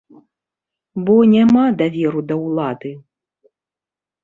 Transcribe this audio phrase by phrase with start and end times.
[1.09, 2.91] Бо няма даверу да ўлады.